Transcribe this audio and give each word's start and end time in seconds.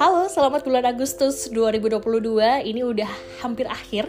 Halo, 0.00 0.24
selamat 0.32 0.64
bulan 0.64 0.96
Agustus 0.96 1.52
2022. 1.52 2.40
Ini 2.64 2.88
udah 2.88 3.10
hampir 3.44 3.68
akhir. 3.68 4.08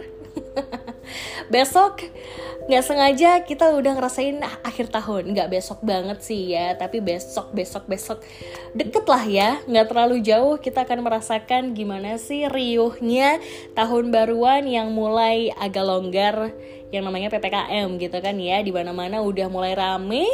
Besok 1.52 2.08
nggak 2.64 2.80
sengaja 2.80 3.44
kita 3.44 3.68
udah 3.76 4.00
ngerasain 4.00 4.40
akhir 4.64 4.88
tahun. 4.88 5.36
Nggak 5.36 5.52
besok 5.52 5.84
banget 5.84 6.24
sih 6.24 6.56
ya, 6.56 6.72
tapi 6.80 7.04
besok, 7.04 7.52
besok, 7.52 7.84
besok 7.84 8.24
deket 8.72 9.04
lah 9.04 9.20
ya. 9.28 9.60
Nggak 9.68 9.92
terlalu 9.92 10.24
jauh 10.24 10.56
kita 10.56 10.88
akan 10.88 11.04
merasakan 11.04 11.76
gimana 11.76 12.16
sih 12.16 12.48
riuhnya 12.48 13.36
tahun 13.76 14.08
baruan 14.08 14.64
yang 14.64 14.96
mulai 14.96 15.52
agak 15.60 15.84
longgar 15.84 16.56
yang 16.88 17.04
namanya 17.04 17.28
PPKM 17.28 18.00
gitu 18.00 18.16
kan 18.24 18.40
ya 18.40 18.64
di 18.64 18.72
mana-mana 18.72 19.20
udah 19.20 19.52
mulai 19.52 19.76
rame 19.76 20.24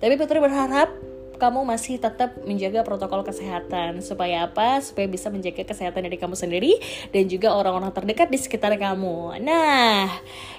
tapi 0.00 0.20
Putri 0.20 0.40
berharap 0.40 1.07
kamu 1.38 1.62
masih 1.62 2.02
tetap 2.02 2.34
menjaga 2.42 2.82
protokol 2.82 3.22
kesehatan 3.22 4.02
supaya 4.02 4.50
apa? 4.50 4.82
Supaya 4.82 5.06
bisa 5.06 5.30
menjaga 5.30 5.62
kesehatan 5.62 6.04
dari 6.04 6.18
kamu 6.18 6.34
sendiri 6.34 6.76
dan 7.14 7.30
juga 7.30 7.54
orang-orang 7.54 7.94
terdekat 7.94 8.28
di 8.28 8.38
sekitar 8.42 8.74
kamu. 8.74 9.38
Nah, 9.40 10.10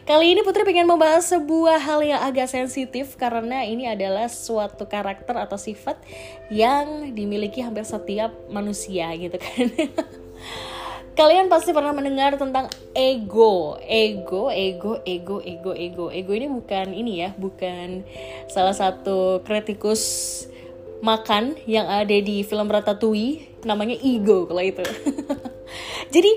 kali 0.08 0.34
ini 0.34 0.41
Putri 0.41 0.63
pengen 0.63 0.88
membahas 0.88 1.27
sebuah 1.30 1.77
hal 1.84 2.00
yang 2.02 2.22
agak 2.23 2.48
sensitif 2.48 3.20
karena 3.20 3.67
ini 3.67 3.86
adalah 3.91 4.31
suatu 4.31 4.88
karakter 4.88 5.36
atau 5.36 5.59
sifat 5.59 6.00
yang 6.48 7.11
dimiliki 7.11 7.59
hampir 7.59 7.84
setiap 7.84 8.31
manusia 8.48 9.11
gitu 9.20 9.36
kan. 9.36 9.67
Kalian 11.20 11.52
pasti 11.52 11.75
pernah 11.75 11.91
mendengar 11.91 12.39
tentang 12.39 12.72
ego, 12.95 13.75
ego, 13.84 14.48
ego, 14.48 15.03
ego, 15.03 15.44
ego, 15.44 15.75
ego. 15.75 16.05
Ego 16.08 16.31
ini 16.31 16.48
bukan 16.48 16.95
ini 16.95 17.27
ya, 17.27 17.36
bukan 17.36 18.08
salah 18.48 18.72
satu 18.72 19.44
kritikus 19.44 20.48
makan 20.99 21.55
yang 21.63 21.88
ada 21.88 22.16
di 22.20 22.44
film 22.44 22.67
Ratatouille 22.67 23.64
namanya 23.64 23.95
ego 24.00 24.47
kalau 24.47 24.64
itu. 24.64 24.83
Jadi 26.14 26.31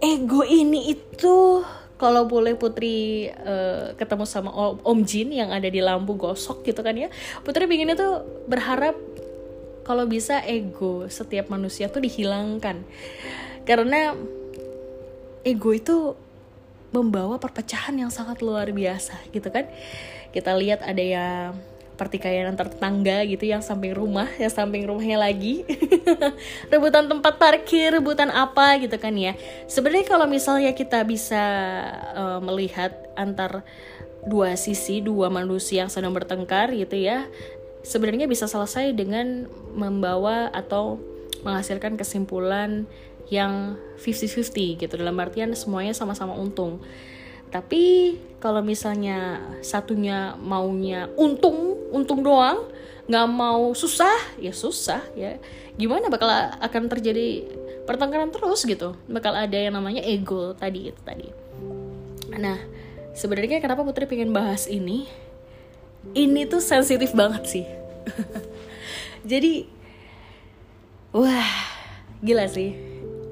ego 0.00 0.44
ini 0.44 0.92
itu 0.96 1.64
kalau 1.98 2.30
boleh 2.30 2.54
Putri 2.54 3.26
uh, 3.28 3.92
ketemu 3.98 4.24
sama 4.24 4.54
Om, 4.54 4.86
Om 4.86 4.98
Jin 5.02 5.34
yang 5.34 5.50
ada 5.50 5.66
di 5.66 5.82
lampu 5.82 6.14
gosok 6.14 6.62
gitu 6.62 6.80
kan 6.80 6.94
ya. 6.94 7.10
Putri 7.42 7.66
pinginnya 7.66 7.98
tuh 7.98 8.22
berharap 8.46 8.94
kalau 9.82 10.04
bisa 10.06 10.44
ego 10.44 11.10
setiap 11.10 11.50
manusia 11.50 11.90
tuh 11.90 12.00
dihilangkan. 12.00 12.86
Karena 13.66 14.14
ego 15.42 15.70
itu 15.74 16.14
membawa 16.88 17.36
perpecahan 17.36 17.92
yang 17.98 18.08
sangat 18.08 18.40
luar 18.40 18.70
biasa 18.72 19.18
gitu 19.34 19.50
kan. 19.50 19.68
Kita 20.32 20.54
lihat 20.54 20.84
ada 20.86 21.02
yang 21.02 21.58
pertikaian 21.98 22.46
antar 22.46 22.70
tetangga 22.70 23.26
gitu 23.26 23.50
yang 23.50 23.58
samping 23.58 23.90
rumah 23.90 24.30
yang 24.38 24.48
samping 24.54 24.86
rumahnya 24.86 25.18
lagi. 25.18 25.66
Rebutan 26.72 27.10
tempat 27.10 27.36
parkir 27.36 27.98
rebutan 27.98 28.30
apa 28.30 28.78
gitu 28.78 28.94
kan 28.96 29.12
ya. 29.18 29.34
Sebenarnya 29.66 30.06
kalau 30.06 30.30
misalnya 30.30 30.70
kita 30.72 31.02
bisa 31.02 31.42
uh, 32.14 32.38
melihat 32.38 32.94
antar 33.18 33.66
dua 34.22 34.54
sisi 34.54 35.02
dua 35.02 35.26
manusia 35.28 35.82
yang 35.82 35.90
sedang 35.90 36.14
bertengkar 36.14 36.70
gitu 36.74 36.98
ya 36.98 37.26
sebenarnya 37.88 38.26
bisa 38.26 38.44
selesai 38.50 38.92
dengan 38.92 39.46
membawa 39.72 40.50
atau 40.50 40.98
menghasilkan 41.46 41.94
kesimpulan 41.94 42.84
yang 43.32 43.80
50-50 44.00 44.82
gitu. 44.82 44.94
Dalam 44.98 45.16
artian 45.20 45.52
semuanya 45.54 45.94
sama-sama 45.94 46.34
untung. 46.34 46.80
Tapi 47.48 48.16
kalau 48.44 48.60
misalnya 48.60 49.40
satunya 49.64 50.36
maunya 50.36 51.08
untung 51.16 51.77
untung 51.92 52.20
doang 52.20 52.68
nggak 53.08 53.28
mau 53.28 53.72
susah 53.72 54.36
ya 54.36 54.52
susah 54.52 55.00
ya. 55.16 55.40
Gimana 55.80 56.12
bakal 56.12 56.28
akan 56.60 56.92
terjadi 56.92 57.48
pertengkaran 57.88 58.28
terus 58.28 58.68
gitu? 58.68 58.92
Bakal 59.08 59.48
ada 59.48 59.56
yang 59.56 59.72
namanya 59.76 60.04
ego 60.04 60.52
tadi 60.52 60.92
itu 60.92 61.00
tadi. 61.00 61.28
Nah 62.36 62.60
sebenarnya 63.16 63.64
kenapa 63.64 63.80
Putri 63.82 64.04
pengen 64.04 64.36
bahas 64.36 64.68
ini? 64.68 65.08
Ini 66.12 66.44
tuh 66.46 66.60
sensitif 66.60 67.16
banget 67.16 67.42
sih. 67.48 67.66
Jadi 69.30 69.64
wah 71.16 71.52
gila 72.20 72.44
sih. 72.46 72.76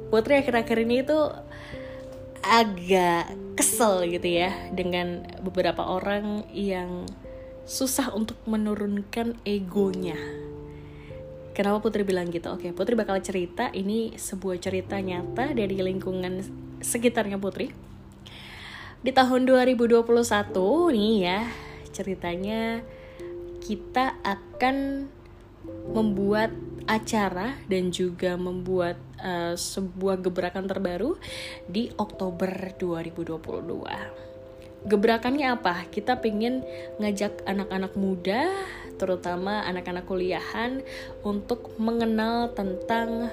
Putri 0.08 0.40
akhir-akhir 0.40 0.78
ini 0.88 1.04
tuh 1.04 1.34
agak 2.46 3.34
kesel 3.58 4.06
gitu 4.06 4.28
ya 4.28 4.54
dengan 4.70 5.26
beberapa 5.42 5.82
orang 5.82 6.46
yang 6.54 7.04
susah 7.66 8.14
untuk 8.14 8.38
menurunkan 8.46 9.34
egonya. 9.42 10.16
Kenapa 11.50 11.82
Putri 11.82 12.06
bilang 12.06 12.30
gitu? 12.30 12.54
Oke, 12.54 12.70
Putri 12.70 12.94
bakal 12.94 13.18
cerita 13.20 13.74
ini 13.74 14.14
sebuah 14.14 14.62
cerita 14.62 15.02
nyata 15.02 15.50
dari 15.50 15.74
lingkungan 15.74 16.46
sekitarnya 16.78 17.42
Putri. 17.42 17.74
Di 19.02 19.10
tahun 19.10 19.50
2021 19.50 20.06
nih 20.94 21.14
ya, 21.26 21.40
ceritanya 21.90 22.86
kita 23.58 24.14
akan 24.22 25.08
membuat 25.90 26.54
acara 26.86 27.58
dan 27.66 27.90
juga 27.90 28.38
membuat 28.38 28.94
uh, 29.18 29.58
sebuah 29.58 30.22
gebrakan 30.22 30.70
terbaru 30.70 31.18
di 31.66 31.90
Oktober 31.98 32.78
2022. 32.78 34.25
Gebrakannya 34.86 35.50
apa? 35.50 35.82
Kita 35.90 36.22
pengen 36.22 36.62
ngajak 37.02 37.42
anak-anak 37.42 37.92
muda, 37.98 38.46
terutama 38.96 39.66
anak-anak 39.66 40.06
kuliahan, 40.06 40.86
untuk 41.26 41.74
mengenal 41.74 42.54
tentang 42.54 43.26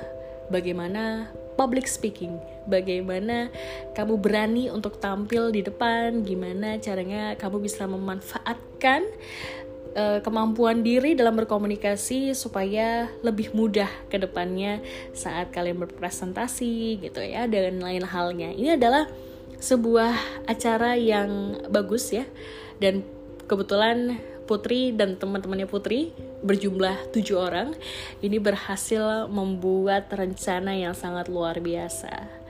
bagaimana 0.49 1.29
public 1.53 1.85
speaking, 1.85 2.41
bagaimana 2.65 3.53
kamu 3.93 4.17
berani 4.17 4.73
untuk 4.73 4.97
tampil 4.97 5.53
di 5.53 5.61
depan, 5.61 6.25
gimana 6.25 6.81
caranya 6.81 7.37
kamu 7.37 7.61
bisa 7.61 7.85
memanfaatkan 7.85 9.05
uh, 9.93 10.19
kemampuan 10.25 10.81
diri 10.81 11.13
dalam 11.13 11.37
berkomunikasi 11.37 12.33
supaya 12.33 13.07
lebih 13.21 13.53
mudah 13.53 13.89
ke 14.09 14.17
depannya 14.17 14.81
saat 15.13 15.53
kalian 15.53 15.77
berpresentasi 15.85 16.97
gitu 17.05 17.21
ya 17.21 17.45
dan 17.45 17.77
lain 17.77 18.03
halnya. 18.03 18.49
Ini 18.49 18.81
adalah 18.81 19.05
sebuah 19.63 20.43
acara 20.43 20.99
yang 20.99 21.55
bagus 21.71 22.11
ya 22.11 22.27
dan 22.83 23.07
kebetulan 23.47 24.19
Putri 24.43 24.91
dan 24.91 25.15
teman-temannya 25.15 25.71
Putri 25.71 26.11
berjumlah 26.43 27.15
tujuh 27.15 27.39
orang 27.39 27.71
ini 28.19 28.43
berhasil 28.43 29.31
membuat 29.31 30.11
rencana 30.11 30.75
yang 30.75 30.91
sangat 30.91 31.31
luar 31.31 31.63
biasa. 31.63 32.43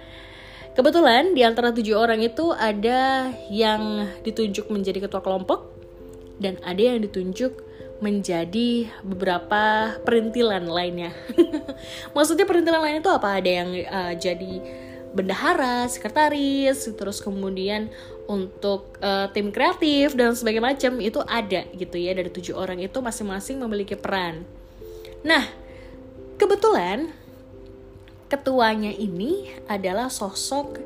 Kebetulan 0.73 1.37
di 1.37 1.45
antara 1.45 1.69
tujuh 1.69 1.93
orang 1.93 2.25
itu 2.25 2.49
ada 2.49 3.29
yang 3.53 4.09
ditunjuk 4.25 4.73
menjadi 4.73 5.05
ketua 5.05 5.21
kelompok, 5.21 5.69
dan 6.41 6.57
ada 6.65 6.81
yang 6.81 6.97
ditunjuk 6.97 7.61
menjadi 8.01 8.89
beberapa 9.05 9.93
perintilan 10.01 10.65
lainnya. 10.65 11.13
Maksudnya 12.17 12.49
perintilan 12.49 12.81
lain 12.81 13.05
itu 13.05 13.11
apa? 13.13 13.37
Ada 13.37 13.51
yang 13.53 13.69
uh, 13.85 14.13
jadi 14.17 14.53
bendahara, 15.13 15.85
sekretaris, 15.85 16.89
terus 16.97 17.21
kemudian 17.21 17.87
untuk 18.25 18.97
uh, 18.99 19.29
tim 19.29 19.53
kreatif 19.53 20.17
dan 20.17 20.33
sebagainya 20.33 20.73
macam 20.73 20.93
itu 20.97 21.21
ada 21.23 21.69
gitu 21.75 21.95
ya 22.01 22.17
dari 22.17 22.33
tujuh 22.33 22.57
orang 22.57 22.81
itu 22.81 22.97
masing-masing 22.97 23.61
memiliki 23.61 23.93
peran. 23.93 24.41
Nah, 25.21 25.45
kebetulan 26.41 27.13
ketuanya 28.27 28.89
ini 28.89 29.53
adalah 29.69 30.09
sosok 30.09 30.81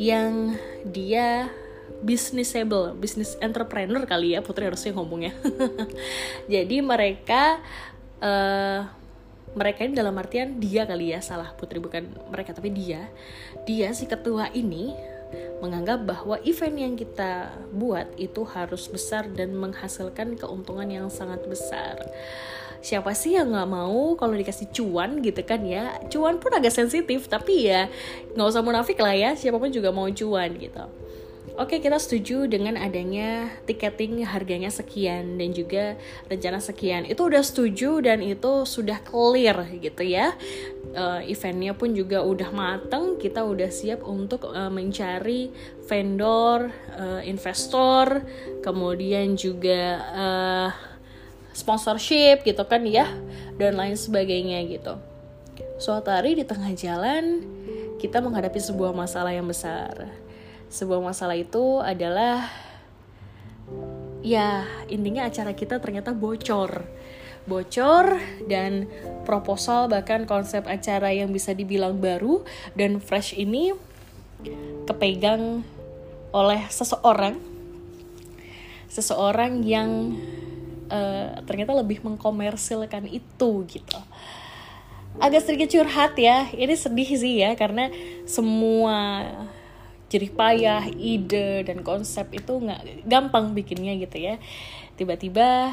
yang 0.00 0.58
dia 0.82 1.52
businessable, 2.00 2.96
business 2.96 3.36
entrepreneur 3.38 4.02
kali 4.08 4.34
ya 4.34 4.40
Putri 4.40 4.66
harusnya 4.66 4.96
ngomongnya. 4.96 5.36
Jadi 6.52 6.80
mereka 6.80 7.60
uh, 8.24 8.88
mereka 9.50 9.82
ini 9.82 9.98
dalam 9.98 10.14
artian 10.14 10.62
dia 10.62 10.86
kali 10.86 11.10
ya 11.10 11.18
salah 11.18 11.50
Putri 11.58 11.82
bukan 11.82 12.06
mereka 12.30 12.54
tapi 12.54 12.70
dia 12.70 13.10
dia 13.68 13.92
si 13.92 14.08
ketua 14.08 14.48
ini 14.52 14.92
menganggap 15.60 16.08
bahwa 16.08 16.36
event 16.42 16.76
yang 16.76 16.94
kita 16.96 17.52
buat 17.70 18.08
itu 18.16 18.42
harus 18.48 18.88
besar 18.88 19.28
dan 19.30 19.54
menghasilkan 19.54 20.34
keuntungan 20.34 20.88
yang 20.88 21.06
sangat 21.12 21.44
besar. 21.46 22.00
Siapa 22.80 23.12
sih 23.12 23.36
yang 23.36 23.52
nggak 23.52 23.68
mau 23.68 24.16
kalau 24.16 24.32
dikasih 24.32 24.72
cuan 24.72 25.20
gitu 25.20 25.44
kan 25.44 25.60
ya? 25.68 26.00
Cuan 26.08 26.40
pun 26.40 26.56
agak 26.56 26.72
sensitif 26.72 27.28
tapi 27.28 27.68
ya 27.68 27.92
nggak 28.32 28.48
usah 28.48 28.64
munafik 28.64 28.96
lah 28.98 29.12
ya. 29.12 29.36
Siapa 29.36 29.60
pun 29.60 29.68
juga 29.68 29.92
mau 29.92 30.08
cuan 30.08 30.50
gitu 30.56 30.84
Oke, 31.60 31.76
kita 31.76 32.00
setuju 32.00 32.48
dengan 32.48 32.80
adanya 32.80 33.52
tiketing 33.68 34.24
harganya 34.24 34.72
sekian 34.72 35.36
dan 35.36 35.52
juga 35.52 36.00
rencana 36.24 36.56
sekian. 36.56 37.04
Itu 37.04 37.28
udah 37.28 37.44
setuju 37.44 38.00
dan 38.00 38.24
itu 38.24 38.64
sudah 38.64 38.96
clear 39.04 39.68
gitu 39.76 40.00
ya. 40.00 40.32
Uh, 40.96 41.20
eventnya 41.28 41.76
pun 41.76 41.92
juga 41.92 42.24
udah 42.24 42.48
mateng. 42.48 43.20
Kita 43.20 43.44
udah 43.44 43.68
siap 43.68 44.00
untuk 44.08 44.48
uh, 44.48 44.72
mencari 44.72 45.52
vendor, 45.84 46.72
uh, 46.96 47.20
investor, 47.28 48.24
kemudian 48.64 49.36
juga 49.36 50.00
uh, 50.16 50.70
sponsorship 51.52 52.40
gitu 52.40 52.64
kan 52.64 52.88
ya 52.88 53.04
dan 53.60 53.76
lain 53.76 54.00
sebagainya 54.00 54.64
gitu. 54.64 54.96
suatu 55.76 56.08
hari 56.08 56.36
di 56.36 56.44
tengah 56.44 56.72
jalan 56.72 57.44
kita 58.00 58.20
menghadapi 58.24 58.56
sebuah 58.56 58.96
masalah 58.96 59.32
yang 59.32 59.44
besar. 59.44 60.08
Sebuah 60.70 61.02
masalah 61.02 61.34
itu 61.34 61.82
adalah 61.82 62.46
ya 64.22 64.62
intinya 64.86 65.26
acara 65.26 65.50
kita 65.52 65.82
ternyata 65.82 66.14
bocor. 66.14 66.86
Bocor 67.44 68.22
dan 68.46 68.86
proposal 69.26 69.90
bahkan 69.90 70.24
konsep 70.30 70.62
acara 70.70 71.10
yang 71.10 71.34
bisa 71.34 71.50
dibilang 71.50 71.98
baru 71.98 72.46
dan 72.78 73.02
fresh 73.02 73.34
ini 73.34 73.74
kepegang 74.86 75.66
oleh 76.30 76.62
seseorang 76.70 77.36
seseorang 78.90 79.62
yang 79.62 80.18
uh, 80.90 81.38
ternyata 81.46 81.74
lebih 81.78 82.02
mengkomersilkan 82.02 83.06
itu 83.06 83.50
gitu 83.70 84.00
agak 85.22 85.46
sedikit 85.46 85.70
curhat 85.70 86.18
ya 86.18 86.50
ini 86.54 86.74
sedih 86.74 87.10
sih 87.14 87.42
ya 87.42 87.54
karena 87.54 87.90
semua 88.26 89.26
jerih 90.10 90.34
payah 90.34 90.90
ide 90.90 91.62
dan 91.62 91.86
konsep 91.86 92.26
itu 92.34 92.58
nggak 92.58 93.06
gampang 93.06 93.54
bikinnya 93.54 93.94
gitu 94.02 94.18
ya. 94.18 94.36
Tiba-tiba 94.98 95.72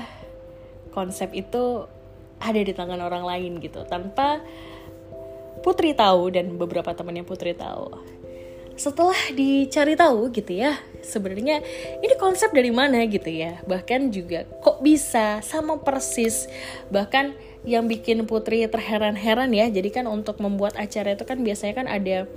konsep 0.94 1.34
itu 1.34 1.90
ada 2.38 2.62
di 2.62 2.74
tangan 2.74 3.02
orang 3.02 3.26
lain 3.26 3.58
gitu 3.58 3.82
tanpa 3.90 4.40
Putri 5.66 5.98
tahu 5.98 6.30
dan 6.30 6.54
beberapa 6.56 6.94
temannya 6.94 7.26
Putri 7.26 7.58
tahu. 7.58 7.98
Setelah 8.78 9.18
dicari 9.34 9.98
tahu 9.98 10.30
gitu 10.30 10.54
ya 10.54 10.78
sebenarnya 11.02 11.66
ini 11.98 12.14
konsep 12.22 12.54
dari 12.54 12.70
mana 12.70 13.02
gitu 13.10 13.26
ya? 13.26 13.58
Bahkan 13.66 14.14
juga 14.14 14.46
kok 14.62 14.86
bisa 14.86 15.42
sama 15.42 15.82
persis. 15.82 16.46
Bahkan 16.94 17.34
yang 17.66 17.90
bikin 17.90 18.24
Putri 18.30 18.70
terheran-heran 18.70 19.50
ya 19.50 19.66
jadi 19.68 19.90
kan 19.90 20.06
untuk 20.06 20.38
membuat 20.40 20.78
acara 20.78 21.18
itu 21.18 21.26
kan 21.26 21.42
biasanya 21.42 21.74
kan 21.74 21.88
ada 21.90 22.30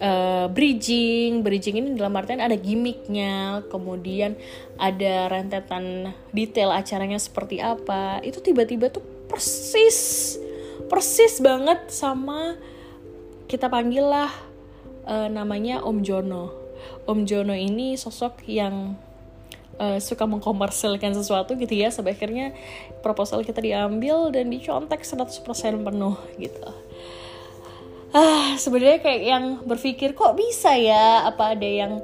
uh, 0.00 0.50
bridging 0.50 1.44
bridging 1.44 1.78
ini 1.78 1.88
dalam 1.94 2.16
artian 2.16 2.40
ada 2.42 2.56
gimmicknya 2.56 3.64
kemudian 3.68 4.34
ada 4.80 5.28
rentetan 5.28 6.16
detail 6.34 6.74
acaranya 6.74 7.20
seperti 7.20 7.62
apa 7.62 8.24
itu 8.24 8.40
tiba-tiba 8.42 8.90
tuh 8.90 9.04
persis 9.30 10.36
persis 10.90 11.38
banget 11.38 11.92
sama 11.92 12.58
kita 13.46 13.70
panggil 13.70 14.06
lah 14.06 14.30
uh, 15.10 15.26
namanya 15.26 15.82
Om 15.82 16.06
Jono. 16.06 16.54
Om 17.06 17.26
Jono 17.26 17.54
ini 17.54 17.98
sosok 17.98 18.46
yang 18.46 18.94
uh, 19.78 19.98
suka 19.98 20.26
mengkomersilkan 20.26 21.14
sesuatu 21.18 21.58
gitu 21.58 21.74
ya 21.74 21.90
sampai 21.90 22.14
proposal 23.02 23.42
kita 23.42 23.58
diambil 23.58 24.30
dan 24.30 24.50
dicontek 24.54 25.02
100% 25.02 25.42
penuh 25.82 26.16
gitu. 26.38 26.70
Ah, 28.10 28.58
sebenarnya 28.58 28.98
kayak 28.98 29.22
yang 29.22 29.44
berpikir 29.62 30.18
kok 30.18 30.34
bisa 30.34 30.74
ya? 30.74 31.22
Apa 31.30 31.54
ada 31.54 31.68
yang 31.68 32.02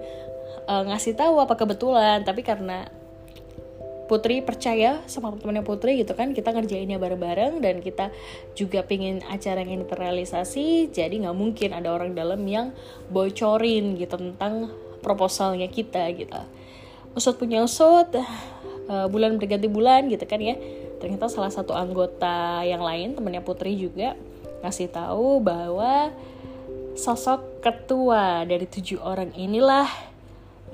uh, 0.70 0.82
ngasih 0.86 1.18
tahu 1.18 1.42
apa 1.42 1.58
kebetulan? 1.58 2.22
Tapi 2.22 2.46
karena 2.46 2.86
Putri 4.06 4.38
percaya 4.38 5.02
sama 5.10 5.34
teman-temannya 5.34 5.66
Putri 5.66 5.98
gitu 5.98 6.14
kan 6.14 6.30
kita 6.30 6.54
ngerjainnya 6.54 7.02
bareng-bareng 7.02 7.58
dan 7.58 7.82
kita 7.82 8.14
juga 8.54 8.86
pengen 8.86 9.18
acara 9.26 9.66
yang 9.66 9.82
terrealisasi 9.82 10.94
jadi 10.94 11.26
nggak 11.26 11.34
mungkin 11.34 11.74
ada 11.74 11.90
orang 11.90 12.14
dalam 12.14 12.38
yang 12.46 12.70
bocorin 13.10 13.98
gitu 13.98 14.14
tentang 14.14 14.70
proposalnya 15.02 15.66
kita 15.66 16.06
gitu. 16.14 16.38
Usut 17.18 17.34
punya 17.34 17.66
usut 17.66 18.14
uh, 18.86 19.10
bulan 19.10 19.42
berganti 19.42 19.66
bulan 19.66 20.06
gitu 20.06 20.22
kan 20.22 20.38
ya. 20.38 20.54
Ternyata 21.02 21.26
salah 21.26 21.50
satu 21.50 21.74
anggota 21.74 22.62
yang 22.62 22.86
lain 22.86 23.18
temannya 23.18 23.42
Putri 23.42 23.74
juga 23.74 24.14
ngasih 24.66 24.90
tahu 24.90 25.38
bahwa 25.38 26.10
sosok 26.98 27.62
ketua 27.62 28.42
dari 28.42 28.66
tujuh 28.66 28.98
orang 28.98 29.30
inilah 29.38 29.86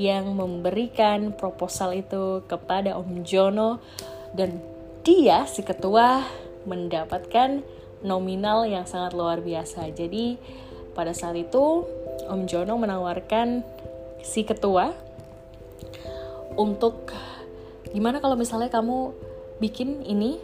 yang 0.01 0.33
memberikan 0.33 1.37
proposal 1.37 1.93
itu 1.93 2.41
kepada 2.49 2.97
Om 2.97 3.21
Jono 3.29 3.85
dan 4.33 4.65
dia 5.05 5.45
si 5.45 5.61
ketua 5.61 6.25
mendapatkan 6.65 7.61
nominal 8.01 8.65
yang 8.65 8.89
sangat 8.89 9.13
luar 9.13 9.45
biasa. 9.45 9.93
Jadi 9.93 10.41
pada 10.97 11.13
saat 11.13 11.37
itu 11.37 11.85
Om 12.25 12.49
Jono 12.49 12.81
menawarkan 12.81 13.61
si 14.23 14.47
ketua 14.47 14.95
untuk 16.57 17.13
gimana 17.91 18.23
kalau 18.23 18.39
misalnya 18.39 18.73
kamu 18.73 19.13
bikin 19.61 20.07
ini 20.07 20.41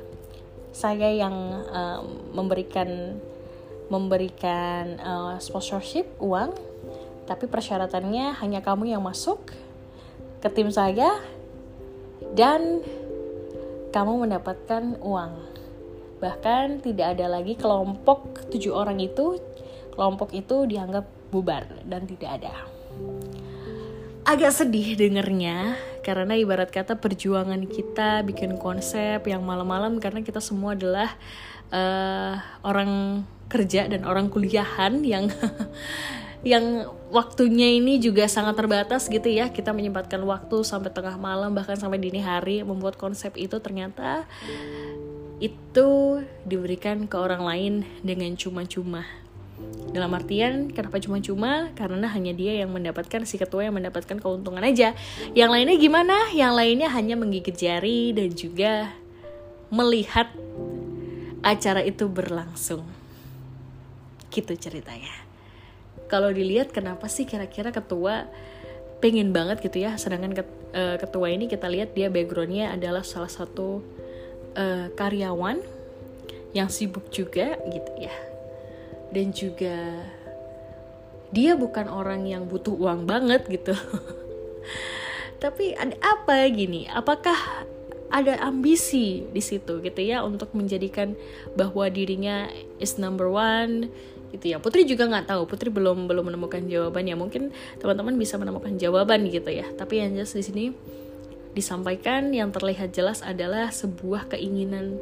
saya 0.74 1.10
yang 1.10 1.34
um, 1.72 2.04
memberikan 2.36 3.18
memberikan 3.88 5.00
uh, 5.00 5.36
sponsorship 5.40 6.08
uang 6.20 6.52
tapi 7.28 7.44
persyaratannya 7.44 8.40
hanya 8.40 8.64
kamu 8.64 8.96
yang 8.96 9.04
masuk 9.04 9.52
ke 10.40 10.48
tim 10.48 10.72
saya 10.72 11.20
dan 12.32 12.80
kamu 13.92 14.28
mendapatkan 14.28 14.96
uang. 15.04 15.32
Bahkan 16.18 16.82
tidak 16.82 17.16
ada 17.16 17.26
lagi 17.28 17.54
kelompok 17.54 18.48
tujuh 18.48 18.72
orang 18.72 18.98
itu, 18.98 19.38
kelompok 19.92 20.32
itu 20.32 20.64
dianggap 20.64 21.04
bubar 21.28 21.68
dan 21.84 22.08
tidak 22.08 22.42
ada. 22.42 22.54
Agak 24.28 24.52
sedih 24.52 24.96
dengernya 24.96 25.76
karena 26.04 26.36
ibarat 26.36 26.68
kata 26.72 26.96
perjuangan 26.96 27.64
kita 27.68 28.24
bikin 28.24 28.56
konsep 28.56 29.24
yang 29.24 29.44
malam-malam 29.44 30.00
karena 30.00 30.20
kita 30.24 30.40
semua 30.40 30.76
adalah 30.76 31.12
uh, 31.72 32.36
orang 32.64 33.24
kerja 33.48 33.88
dan 33.88 34.04
orang 34.04 34.28
kuliahan 34.28 35.00
yang 35.02 35.32
yang 36.46 36.86
waktunya 37.10 37.80
ini 37.80 37.98
juga 37.98 38.28
sangat 38.30 38.54
terbatas 38.54 39.10
gitu 39.10 39.26
ya. 39.26 39.50
Kita 39.50 39.74
menyempatkan 39.74 40.22
waktu 40.22 40.62
sampai 40.62 40.92
tengah 40.94 41.18
malam 41.18 41.50
bahkan 41.56 41.74
sampai 41.74 41.98
dini 41.98 42.22
hari 42.22 42.62
membuat 42.62 42.94
konsep 42.94 43.34
itu 43.34 43.58
ternyata 43.58 44.28
itu 45.42 46.22
diberikan 46.46 47.06
ke 47.06 47.16
orang 47.18 47.42
lain 47.42 47.74
dengan 48.02 48.34
cuma-cuma. 48.38 49.02
Dalam 49.90 50.14
artian 50.14 50.70
kenapa 50.70 51.02
cuma-cuma? 51.02 51.74
Karena 51.74 52.06
hanya 52.14 52.30
dia 52.30 52.62
yang 52.62 52.70
mendapatkan 52.70 53.26
si 53.26 53.42
ketua 53.42 53.66
yang 53.66 53.74
mendapatkan 53.74 54.22
keuntungan 54.22 54.62
aja. 54.62 54.94
Yang 55.34 55.50
lainnya 55.50 55.76
gimana? 55.78 56.16
Yang 56.30 56.52
lainnya 56.54 56.88
hanya 56.94 57.14
menggigit 57.18 57.56
jari 57.58 58.14
dan 58.14 58.30
juga 58.30 58.94
melihat 59.74 60.30
acara 61.42 61.82
itu 61.82 62.06
berlangsung 62.06 62.97
gitu 64.32 64.52
ceritanya. 64.56 65.12
Kalau 66.08 66.32
dilihat 66.32 66.72
kenapa 66.72 67.08
sih 67.08 67.28
kira-kira 67.28 67.68
ketua 67.72 68.28
pengen 68.98 69.30
banget 69.30 69.62
gitu 69.62 69.78
ya 69.86 69.94
sedangkan 69.94 70.34
eh, 70.74 70.96
ketua 70.98 71.30
ini 71.30 71.46
kita 71.46 71.70
lihat 71.70 71.94
dia 71.94 72.10
backgroundnya 72.10 72.74
adalah 72.74 73.06
salah 73.06 73.30
satu 73.30 73.78
uh, 74.58 74.86
karyawan 74.98 75.62
yang 76.56 76.66
sibuk 76.72 77.08
juga 77.12 77.60
gitu 77.68 77.92
ya. 78.00 78.14
Dan 79.14 79.32
juga 79.32 80.04
dia 81.28 81.56
bukan 81.56 81.88
orang 81.88 82.24
yang 82.24 82.48
butuh 82.48 82.72
uang 82.72 83.04
banget 83.04 83.44
gitu. 83.48 83.76
Tapi 85.42 85.76
ada 85.76 85.94
apa 86.02 86.48
gini? 86.50 86.88
Apakah 86.90 87.36
ada 88.08 88.40
ambisi 88.40 89.28
di 89.28 89.44
situ 89.44 89.84
gitu 89.84 90.00
ya 90.00 90.24
untuk 90.24 90.56
menjadikan 90.56 91.12
bahwa 91.52 91.84
dirinya 91.92 92.48
is 92.80 92.96
number 92.96 93.28
one 93.28 93.92
gitu 94.32 94.54
ya. 94.54 94.58
Putri 94.60 94.84
juga 94.84 95.08
nggak 95.08 95.26
tahu. 95.28 95.42
Putri 95.48 95.72
belum 95.72 96.06
belum 96.08 96.32
menemukan 96.32 96.64
jawabannya 96.64 97.16
mungkin 97.16 97.42
teman-teman 97.80 98.14
bisa 98.16 98.36
menemukan 98.36 98.76
jawaban 98.76 99.28
gitu 99.28 99.48
ya. 99.48 99.66
Tapi 99.74 100.04
yang 100.04 100.16
jelas 100.16 100.32
di 100.36 100.44
sini 100.44 100.64
disampaikan 101.56 102.30
yang 102.30 102.52
terlihat 102.52 102.94
jelas 102.94 103.24
adalah 103.24 103.72
sebuah 103.72 104.30
keinginan 104.36 105.00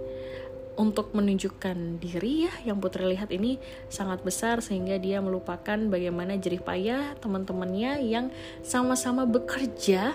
untuk 0.76 1.12
menunjukkan 1.16 1.98
diri 1.98 2.46
ya. 2.46 2.52
Yang 2.72 2.78
Putri 2.86 3.04
lihat 3.10 3.32
ini 3.32 3.58
sangat 3.90 4.22
besar 4.22 4.60
sehingga 4.60 5.00
dia 5.00 5.18
melupakan 5.18 5.76
bagaimana 5.88 6.36
jerih 6.38 6.62
payah 6.62 7.16
teman-temannya 7.18 8.04
yang 8.06 8.30
sama-sama 8.62 9.24
bekerja 9.26 10.14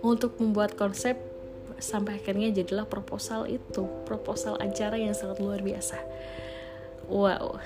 untuk 0.00 0.36
membuat 0.40 0.76
konsep 0.76 1.18
sampai 1.80 2.20
akhirnya 2.20 2.52
jadilah 2.52 2.84
proposal 2.84 3.48
itu 3.48 3.88
proposal 4.04 4.60
acara 4.60 5.00
yang 5.00 5.16
sangat 5.16 5.40
luar 5.40 5.64
biasa. 5.64 5.96
Wow 7.08 7.56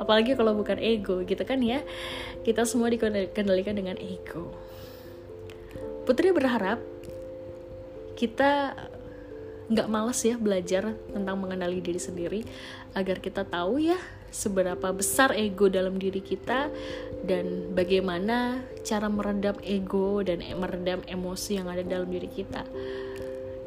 apalagi 0.00 0.34
kalau 0.38 0.54
bukan 0.56 0.78
ego 0.80 1.22
gitu 1.26 1.42
kan 1.42 1.60
ya 1.60 1.82
kita 2.42 2.64
semua 2.64 2.88
dikendalikan 2.92 3.74
dengan 3.76 3.96
ego 3.98 4.50
Putri 6.08 6.32
berharap 6.32 6.80
kita 8.16 8.72
nggak 9.68 9.88
males 9.92 10.16
ya 10.24 10.40
belajar 10.40 10.96
tentang 11.12 11.36
mengenali 11.36 11.84
diri 11.84 12.00
sendiri 12.00 12.40
agar 12.96 13.20
kita 13.20 13.44
tahu 13.44 13.76
ya 13.76 14.00
seberapa 14.28 14.92
besar 14.92 15.36
ego 15.36 15.68
dalam 15.68 16.00
diri 16.00 16.24
kita 16.24 16.72
dan 17.24 17.72
bagaimana 17.76 18.60
cara 18.84 19.08
meredam 19.12 19.56
ego 19.64 20.20
dan 20.24 20.40
meredam 20.56 21.04
emosi 21.04 21.60
yang 21.60 21.68
ada 21.68 21.84
dalam 21.84 22.08
diri 22.08 22.28
kita. 22.28 22.64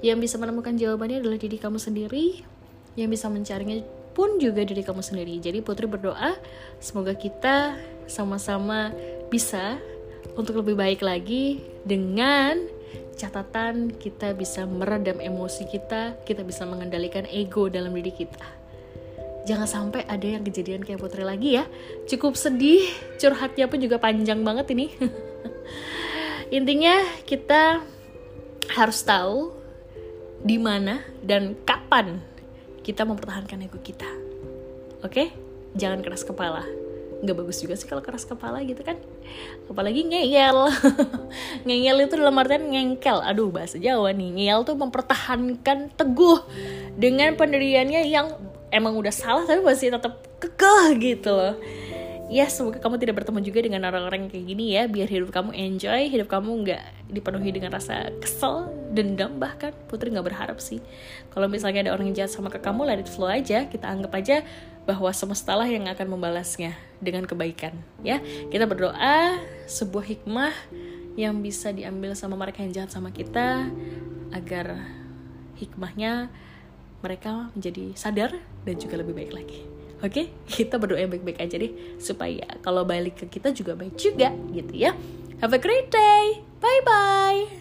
Yang 0.02 0.30
bisa 0.30 0.36
menemukan 0.42 0.74
jawabannya 0.74 1.22
adalah 1.22 1.38
diri 1.38 1.62
kamu 1.62 1.78
sendiri, 1.78 2.42
yang 2.98 3.10
bisa 3.14 3.30
mencarinya 3.30 3.86
pun 4.12 4.38
juga 4.38 4.64
diri 4.64 4.84
kamu 4.84 5.02
sendiri. 5.04 5.40
Jadi 5.40 5.64
Putri 5.64 5.88
berdoa 5.88 6.36
semoga 6.78 7.16
kita 7.16 7.80
sama-sama 8.08 8.92
bisa 9.32 9.80
untuk 10.36 10.64
lebih 10.64 10.76
baik 10.76 11.02
lagi 11.04 11.64
dengan 11.84 12.60
catatan 13.16 13.94
kita 13.96 14.34
bisa 14.34 14.66
meredam 14.66 15.22
emosi 15.22 15.68
kita, 15.70 16.18
kita 16.26 16.42
bisa 16.42 16.66
mengendalikan 16.66 17.28
ego 17.30 17.70
dalam 17.70 17.94
diri 17.94 18.12
kita. 18.12 18.62
Jangan 19.42 19.66
sampai 19.66 20.06
ada 20.06 20.28
yang 20.38 20.46
kejadian 20.46 20.86
kayak 20.86 21.02
Putri 21.02 21.26
lagi 21.26 21.58
ya. 21.58 21.66
Cukup 22.06 22.38
sedih, 22.38 22.86
curhatnya 23.18 23.66
pun 23.66 23.82
juga 23.82 23.98
panjang 23.98 24.42
banget 24.46 24.70
ini. 24.78 24.94
Intinya 26.58 27.02
kita 27.26 27.82
harus 28.78 29.02
tahu 29.02 29.54
di 30.42 30.58
mana 30.58 31.02
dan 31.22 31.58
kapan 31.66 32.22
kita 32.82 33.06
mempertahankan 33.06 33.62
ego 33.66 33.80
kita. 33.82 34.10
Oke? 35.02 35.34
Jangan 35.78 36.02
keras 36.06 36.26
kepala. 36.28 36.66
Nggak 37.22 37.38
bagus 37.38 37.62
juga 37.62 37.78
sih 37.78 37.86
kalau 37.86 38.02
keras 38.02 38.26
kepala 38.26 38.62
gitu 38.66 38.82
kan. 38.82 38.98
Apalagi 39.70 40.06
ngeyel. 40.06 40.68
ngeyel 41.70 41.98
itu 42.06 42.14
dalam 42.18 42.36
artian 42.42 42.66
ngengkel. 42.66 43.22
Aduh, 43.22 43.54
bahasa 43.54 43.78
Jawa 43.78 44.10
nih. 44.12 44.30
Ngeyel 44.34 44.66
tuh 44.66 44.76
mempertahankan 44.76 45.94
teguh 45.94 46.42
dengan 46.98 47.38
pendiriannya 47.38 48.10
yang 48.10 48.34
emang 48.72 48.96
udah 48.96 49.14
salah 49.14 49.44
tapi 49.44 49.60
masih 49.62 49.92
tetap 49.94 50.24
kekeh 50.40 50.88
gitu 50.98 51.36
loh 51.36 51.56
ya 52.32 52.48
semoga 52.48 52.80
kamu 52.80 52.96
tidak 52.96 53.20
bertemu 53.20 53.40
juga 53.44 53.60
dengan 53.60 53.84
orang-orang 53.92 54.32
kayak 54.32 54.46
gini 54.48 54.72
ya 54.72 54.88
biar 54.88 55.12
hidup 55.12 55.36
kamu 55.36 55.52
enjoy 55.52 56.08
hidup 56.08 56.32
kamu 56.32 56.64
nggak 56.64 56.84
dipenuhi 57.12 57.52
dengan 57.52 57.76
rasa 57.76 58.08
kesel 58.24 58.72
dendam 58.96 59.36
bahkan 59.36 59.76
putri 59.92 60.12
nggak 60.12 60.32
berharap 60.32 60.58
sih. 60.64 60.80
Kalau 61.32 61.52
misalnya 61.52 61.88
ada 61.88 61.92
orang 61.92 62.12
yang 62.12 62.24
jahat 62.24 62.32
sama 62.32 62.48
ke 62.48 62.64
kamu 62.64 62.88
let 62.88 63.04
it 63.04 63.12
flow 63.12 63.28
aja. 63.28 63.68
Kita 63.68 63.88
anggap 63.88 64.16
aja 64.16 64.48
bahwa 64.88 65.12
semesta 65.12 65.56
lah 65.60 65.68
yang 65.68 65.88
akan 65.92 66.08
membalasnya 66.08 66.76
dengan 67.04 67.28
kebaikan 67.28 67.76
ya. 68.04 68.24
Kita 68.24 68.64
berdoa 68.64 69.40
sebuah 69.68 70.06
hikmah 70.16 70.54
yang 71.20 71.40
bisa 71.44 71.76
diambil 71.76 72.16
sama 72.16 72.40
mereka 72.40 72.64
yang 72.64 72.72
jahat 72.72 72.92
sama 72.92 73.12
kita 73.12 73.68
agar 74.32 74.80
hikmahnya 75.60 76.32
mereka 77.04 77.52
menjadi 77.58 77.96
sadar 78.00 78.32
dan 78.64 78.76
juga 78.80 79.00
lebih 79.00 79.16
baik 79.16 79.34
lagi. 79.36 79.71
Oke, 80.02 80.10
okay? 80.10 80.26
kita 80.50 80.82
berdoa 80.82 81.06
baik-baik 81.06 81.38
aja 81.38 81.62
deh 81.62 81.72
supaya 82.02 82.58
kalau 82.66 82.82
balik 82.82 83.22
ke 83.22 83.26
kita 83.38 83.54
juga 83.54 83.78
baik 83.78 83.96
juga 84.02 84.34
gitu 84.50 84.74
ya. 84.74 84.98
Have 85.42 85.54
a 85.54 85.62
great 85.62 85.94
day. 85.94 86.42
Bye 86.62 86.82
bye. 86.86 87.61